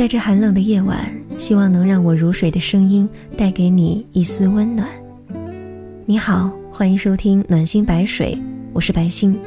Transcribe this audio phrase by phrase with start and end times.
[0.00, 0.98] 在这寒冷的夜晚，
[1.36, 3.06] 希望能让我如水的声音
[3.36, 4.88] 带给你一丝温暖。
[6.06, 8.34] 你好，欢迎收听暖心白水，
[8.72, 9.38] 我是白心。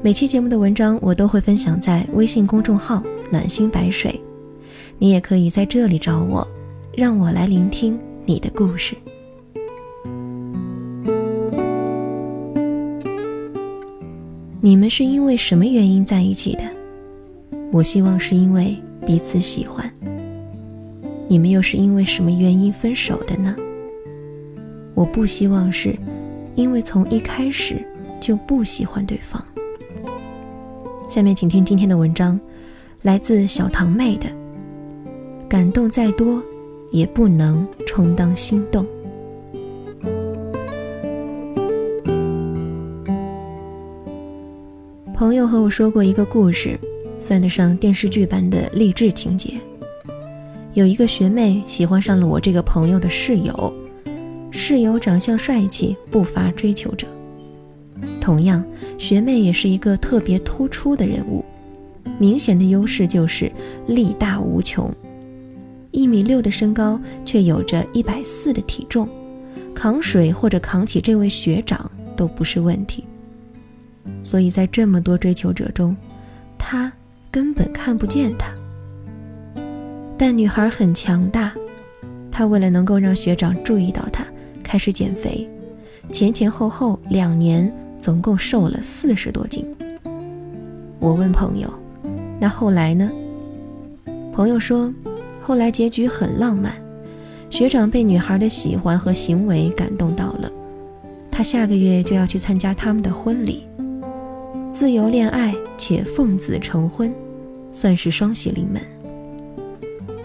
[0.00, 3.02] 每期节目的文章我都会分享在微信公众号
[3.32, 4.14] 暖心白水，
[4.96, 6.46] 你也可以在这里找我，
[6.96, 8.94] 让我来聆听你的故事。
[14.60, 16.62] 你们是因为什么原因在一起的？
[17.72, 18.76] 我希望是因为。
[19.06, 19.90] 彼此喜欢，
[21.28, 23.54] 你们又是因为什么原因分手的呢？
[24.94, 25.94] 我不希望是，
[26.54, 27.84] 因为从一开始
[28.20, 29.44] 就不喜欢对方。
[31.08, 32.40] 下面请听今天的文章，
[33.02, 34.26] 来自小堂妹的。
[35.48, 36.42] 感动再多，
[36.90, 38.84] 也不能充当心动。
[45.14, 46.78] 朋友和我说过一个故事。
[47.24, 49.54] 算得上电视剧般的励志情节。
[50.74, 53.72] 有一个学妹喜欢上了我这个朋友的室友，
[54.50, 57.06] 室友长相帅气，不乏追求者。
[58.20, 58.62] 同样，
[58.98, 61.42] 学妹也是一个特别突出的人物，
[62.18, 63.50] 明显的优势就是
[63.86, 64.92] 力大无穷。
[65.92, 69.08] 一米六的身高，却有着一百四的体重，
[69.74, 73.02] 扛水或者扛起这位学长都不是问题。
[74.22, 75.96] 所以在这么多追求者中，
[76.58, 76.92] 她。
[77.34, 78.46] 根本看不见他，
[80.16, 81.52] 但女孩很强大。
[82.30, 84.24] 她为了能够让学长注意到她，
[84.62, 85.44] 开始减肥，
[86.12, 87.68] 前前后后两年，
[87.98, 89.66] 总共瘦了四十多斤。
[91.00, 91.68] 我问朋友
[92.38, 93.10] ：“那后来呢？”
[94.32, 94.94] 朋友说
[95.42, 96.72] ：“后来结局很浪漫，
[97.50, 100.48] 学长被女孩的喜欢和行为感动到了，
[101.32, 103.64] 他下个月就要去参加他们的婚礼，
[104.70, 107.12] 自由恋爱且奉子成婚。”
[107.74, 108.80] 算是双喜临门。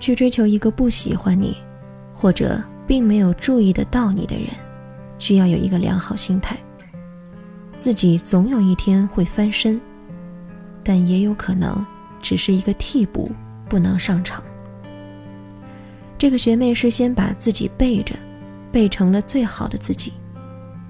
[0.00, 1.56] 去追求一个不喜欢你，
[2.12, 4.48] 或者并没有注意得到你的人，
[5.18, 6.56] 需要有一个良好心态。
[7.78, 9.80] 自己总有一天会翻身，
[10.82, 11.84] 但也有可能
[12.20, 13.30] 只是一个替补，
[13.68, 14.42] 不能上场。
[16.18, 18.14] 这个学妹是先把自己背着，
[18.72, 20.12] 背成了最好的自己，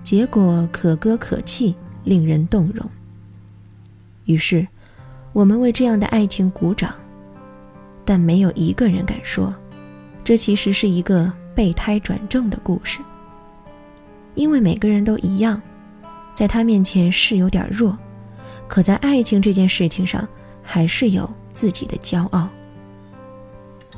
[0.02, 1.74] 结果可歌可泣，
[2.04, 2.88] 令人动容。
[4.24, 4.66] 于是。
[5.32, 6.92] 我们为这样的爱情鼓掌，
[8.04, 9.54] 但没有一个人敢说，
[10.22, 13.00] 这其实是一个备胎转正的故事。
[14.34, 15.60] 因为每个人都一样，
[16.34, 17.96] 在他面前是有点弱，
[18.68, 20.26] 可在爱情这件事情上，
[20.62, 22.48] 还是有自己的骄傲。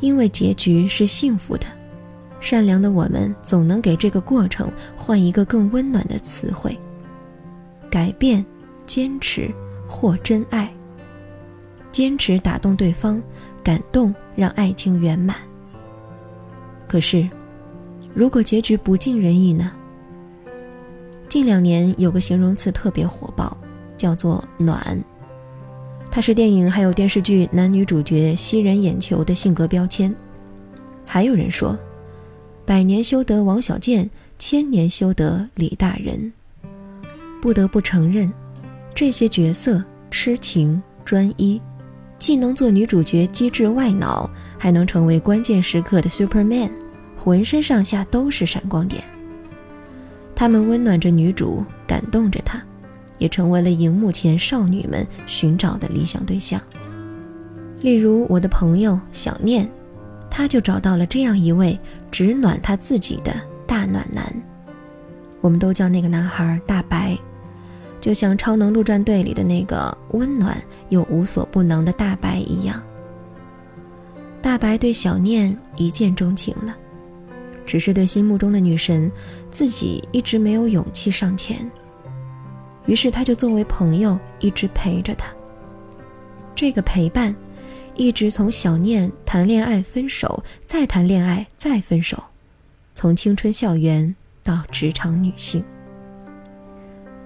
[0.01, 1.67] 因为结局是幸福的，
[2.41, 6.77] 善良的我们总能给这个过程换一个更温暖的词汇：
[7.89, 8.45] 改变、
[8.87, 9.49] 坚持
[9.89, 10.74] 或真爱。
[11.95, 13.23] 坚持打动对方，
[13.63, 15.37] 感动让爱情圆满。
[16.89, 17.29] 可是，
[18.13, 19.71] 如果结局不尽人意呢？
[21.29, 23.57] 近两年有个形容词特别火爆，
[23.97, 25.01] 叫做“暖”，
[26.11, 30.13] 它是电影还有电视剧男女主角吸人眼球的性格标签。
[31.07, 31.79] 还有人说
[32.67, 36.33] ：“百年修得王小贱，千年修得李大人。”
[37.41, 38.29] 不得不承认，
[38.97, 41.63] 这些角色痴情专一。
[42.25, 46.71] 既能做女主角机智外脑，还能成为关键时刻的 Superman，
[47.19, 49.05] 浑身上下都是闪光点。
[50.35, 52.63] 他们温暖着女主，感动着她，
[53.19, 56.59] 也成为了荧幕前少女们寻找的理想对象。
[57.83, 59.71] 例如我的朋友小念，
[60.31, 61.79] 他就找到了这样一位
[62.11, 64.35] 只暖他自己的大暖男。
[65.43, 67.19] 我们都叫那个男孩大白。
[68.05, 72.83] 就像《超能陆战队》里的那个温暖又无所不能的大白一样，
[74.43, 76.77] 大白对小念一见钟情了，
[77.65, 79.11] 只是对心目中的女神
[79.51, 81.67] 自己一直没有勇气上前。
[82.85, 85.33] 于是他就作为朋友一直陪着她。
[86.55, 87.35] 这个陪伴，
[87.95, 92.23] 一直从小念谈恋爱分手，再谈恋爱再分手，
[92.95, 95.65] 从青春校园到职场女性。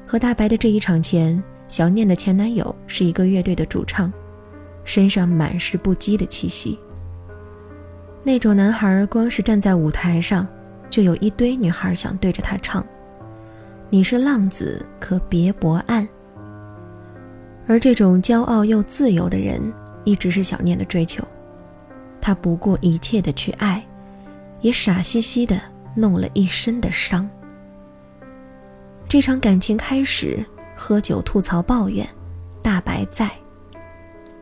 [0.08, 4.10] 和大白的这一场前，小念的前男友是一个乐队的主唱，
[4.82, 6.78] 身上满是不羁的气息。
[8.22, 10.48] 那种男孩光是站在舞台上，
[10.88, 12.82] 就有一堆女孩想对着他唱
[13.90, 16.08] ：“你是浪子，可别博岸。”
[17.68, 19.60] 而这种骄傲又自由的人，
[20.04, 21.22] 一直是小念的追求。
[22.18, 23.86] 他不顾一切的去爱，
[24.62, 25.60] 也傻兮兮的
[25.94, 27.28] 弄了一身的伤。
[29.08, 30.44] 这场感情开始，
[30.76, 32.06] 喝酒吐槽抱怨，
[32.60, 33.30] 大白在。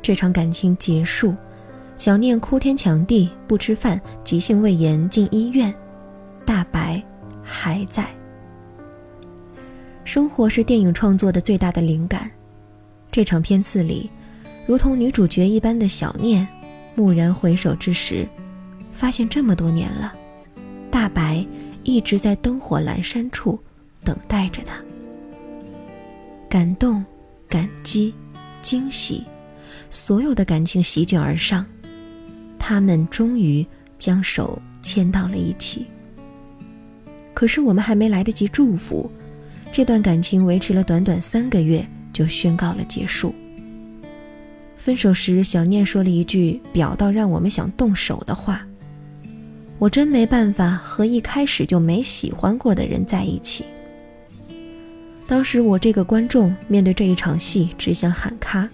[0.02, 1.32] 这场感情结束，
[1.96, 5.72] 小念哭天抢地不吃饭，急性胃炎进医院，
[6.44, 7.00] 大白
[7.44, 8.08] 还在。
[10.02, 12.28] 生活是电影创作的最大的灵感。
[13.12, 14.10] 这场片次里，
[14.66, 16.46] 如同女主角一般的小念，
[16.96, 18.26] 蓦然回首之时，
[18.92, 20.12] 发现这么多年了，
[20.90, 21.46] 大白
[21.84, 23.56] 一直在灯火阑珊处
[24.06, 24.80] 等待着他。
[26.48, 27.04] 感动、
[27.48, 28.14] 感激、
[28.62, 29.24] 惊喜，
[29.90, 31.66] 所有的感情席卷而上，
[32.56, 33.66] 他们终于
[33.98, 35.84] 将手牵到了一起。
[37.34, 39.10] 可是我们还没来得及祝福。
[39.72, 43.34] 这段感情维持了短短三个月，就宣告了结束。
[44.78, 48.64] 分手时，小念说了一句表到让我们想动手的话
[49.78, 53.64] ：“我真没办法和一开始就没喜欢过的人在一起。”
[55.26, 58.68] 当时我这个观众面对这一场戏，只想喊卡。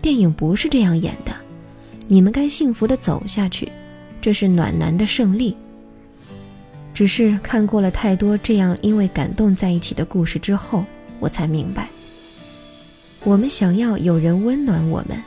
[0.00, 1.32] 电影不是这样演的，
[2.06, 3.70] 你们该幸福的走下去，
[4.20, 5.56] 这是暖男的胜利。
[6.94, 10.84] 只是看过了太多这样因为感动在一起的故事之后，
[11.20, 11.88] 我才明白，
[13.22, 15.22] 我们想要有人温暖我们，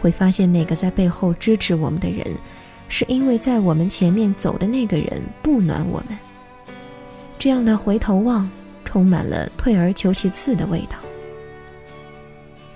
[0.00, 2.26] 会发现那个在背后支持我们的人，
[2.88, 6.18] 是因为在我们前面走的那个人不暖我们。
[7.38, 8.48] 这样的回头望，
[8.88, 10.96] 充满了退而求其次的味道。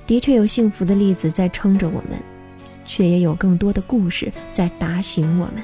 [0.07, 2.21] 的确有幸福的例子在撑着我们，
[2.85, 5.63] 却也有更多的故事在打醒我们。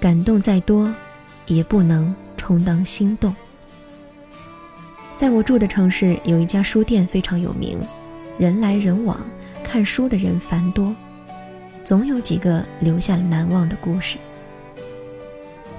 [0.00, 0.92] 感动再多。
[1.46, 3.36] 也不能充当心动。
[5.14, 7.78] 在我住的城市，有一家书店非常有名，
[8.38, 9.20] 人来人往，
[9.62, 10.96] 看书的人繁多，
[11.84, 14.16] 总有几个留下了难忘的故事。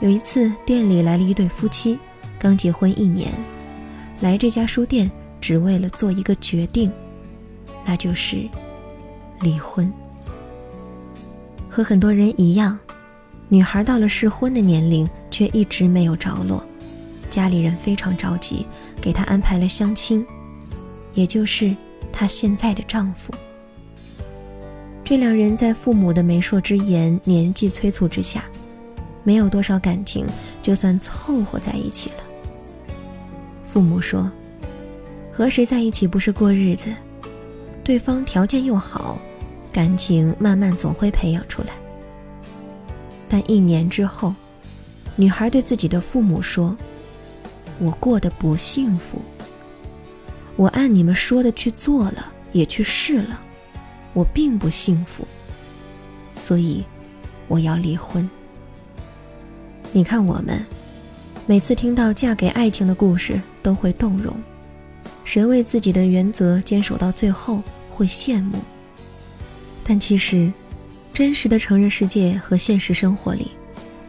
[0.02, 1.98] 有一次，店里来了一对夫妻，
[2.40, 3.32] 刚结婚一年，
[4.22, 5.10] 来这家书店
[5.40, 6.92] 只为了做一个决定，
[7.86, 8.48] 那就是
[9.42, 9.92] 离婚。
[11.70, 12.78] 和很多人一样。
[13.48, 16.66] 女孩到了适婚的年龄，却一直没有着落，
[17.30, 18.66] 家里人非常着急，
[19.00, 20.26] 给她安排了相亲，
[21.14, 21.76] 也就是
[22.12, 23.32] 她现在的丈夫。
[25.04, 28.44] 这两人在父母的媒妁之言、年纪催促之下，
[29.24, 30.26] 没有多少感情，
[30.66, 32.16] 就算凑合在一起了。
[33.68, 34.32] 父母说
[35.32, 36.90] ：“和谁在一起不是过日子？
[37.84, 39.20] 对方条件又好，
[39.72, 41.68] 感情慢慢总会培养出来。”
[43.30, 44.34] 但一年之后，
[45.16, 46.76] 女孩对自己的父母说
[47.78, 49.22] ：“我过得不幸福。
[50.56, 53.40] 我按你们说的去做了，也去试了，
[54.16, 55.28] 我并不幸福。
[56.36, 56.84] 所以，
[57.48, 58.28] 我要离婚。”
[59.96, 60.62] 你看，我们
[61.46, 64.34] 每次听到嫁给爱情的故事，都会动容；
[65.24, 68.60] 谁为自己的原则坚守到最后，会羡慕。
[69.86, 70.52] 但其实，
[71.14, 73.52] 真实的成人世界和现实生活里，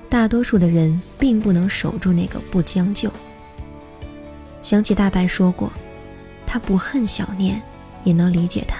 [0.09, 3.09] 大多数的人并不能守住那个不将就。
[4.65, 5.73] 想起大白说过，
[6.45, 7.63] 他不恨小念，
[8.03, 8.77] 也能理解他。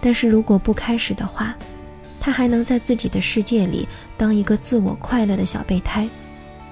[0.00, 1.56] 但是如果不开始的话，
[2.24, 6.08] 他还能在自己的世界里当一个自我快乐的小备胎，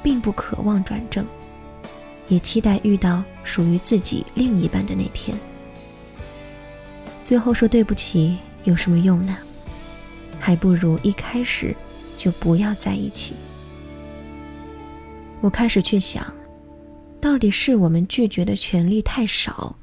[0.01, 1.27] 并不渴望转正，
[2.29, 5.37] 也期待遇到属于自己另一半的那天。
[7.25, 9.37] 最后说对不起有什么用呢？
[10.39, 11.75] 还不如一开始
[12.17, 13.35] 就不要在一起。
[15.41, 16.25] 我开始去想，
[17.21, 19.75] 到底是我们拒绝的权利太少，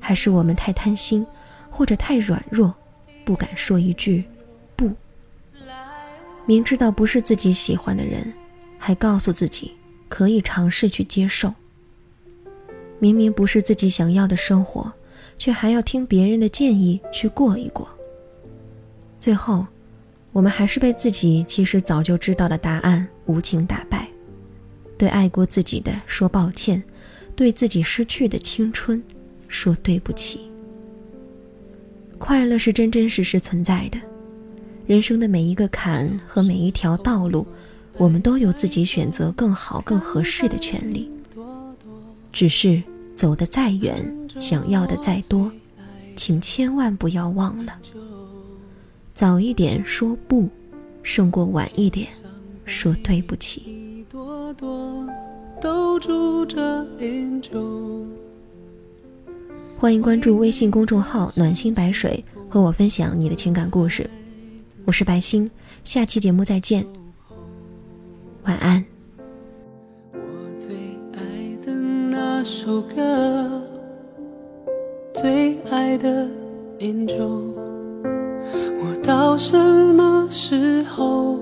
[0.00, 1.26] 还是我们太贪心，
[1.68, 2.74] 或者太软弱，
[3.26, 4.24] 不敢说一句。
[6.46, 8.32] 明知道不是自己喜欢的人，
[8.78, 9.72] 还告诉自己
[10.08, 11.52] 可以尝试去接受。
[12.98, 14.92] 明明不是自己想要的生活，
[15.38, 17.88] 却还要听别人的建议去过一过。
[19.18, 19.66] 最后。
[20.34, 24.08] 我们还是被自己其实早就知道的答案无情打败，
[24.96, 26.82] 对爱过自己的说抱歉，
[27.36, 29.04] 对自己失去的青春
[29.46, 30.50] 说对不起。
[32.18, 33.98] 快乐是真真实实存在的，
[34.86, 37.46] 人生的每一个坎和每一条道路，
[37.96, 41.10] 我们都有自己选择更好、更合适的权利。
[42.32, 42.82] 只是
[43.14, 45.50] 走得再远，想要的再多，
[46.16, 47.78] 请千万不要忘了。
[49.14, 50.48] 早一点说不，
[51.02, 52.08] 胜过晚一点
[52.64, 54.06] 说对不起。
[59.76, 64.08] 欢迎关注微信公众号“暖心白水”，和我分享你的情感故事。
[64.84, 65.50] 我是白星，
[65.84, 66.84] 下期节目再见，
[68.44, 68.84] 晚安。
[70.12, 70.18] 我
[70.58, 70.74] 最
[71.12, 71.20] 爱
[71.64, 73.62] 的那首歌，
[75.14, 76.26] 最爱的
[76.78, 77.52] Angel。
[78.80, 78.92] 我。
[79.02, 81.36] 到什么时候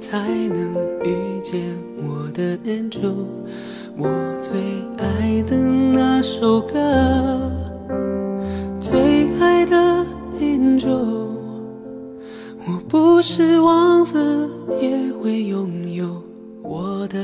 [0.00, 1.60] 才能遇见
[1.98, 3.26] 我的 angel？
[3.98, 4.08] 我
[4.40, 4.58] 最
[4.96, 7.52] 爱的那首歌，
[13.22, 14.50] 是王子，
[14.80, 16.20] 也会拥有
[16.64, 17.20] 我的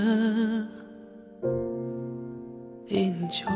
[2.87, 3.53] 英雄。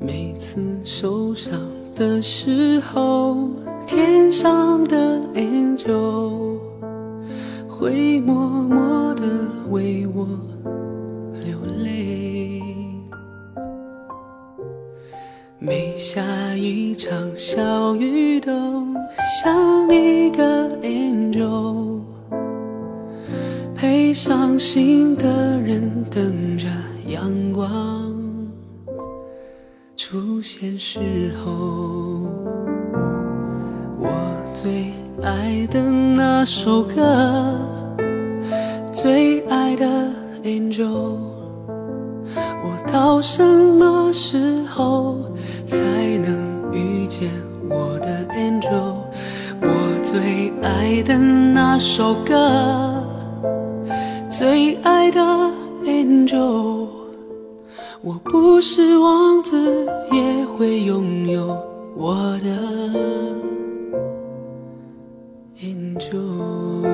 [0.00, 1.60] 每次受伤
[1.96, 3.48] 的时候，
[3.86, 6.58] 天上的 angel
[7.66, 9.22] 会默默的
[9.70, 10.28] 为我
[11.42, 12.60] 流泪。
[15.58, 16.22] 每下
[16.54, 18.52] 一场小雨，都
[19.42, 22.00] 像一个 angel
[23.74, 26.22] 陪伤心的人等
[30.08, 31.50] 出现时候，
[33.98, 34.08] 我
[34.54, 37.58] 最爱的那首歌，
[38.92, 39.84] 最爱的
[40.44, 41.16] angel，
[42.36, 45.18] 我到什么时候
[45.66, 45.76] 才
[46.18, 47.28] 能遇见
[47.68, 48.94] 我的 angel？
[49.60, 49.68] 我
[50.04, 53.04] 最爱的那首歌，
[54.30, 55.20] 最爱的
[55.84, 56.95] angel。
[58.06, 61.44] 我不是王子，也会拥有
[61.96, 62.56] 我的
[65.60, 66.86] angel。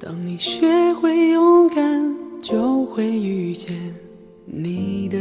[0.00, 2.12] 当你学会勇敢，
[2.42, 3.94] 就会遇见
[4.44, 5.18] 你的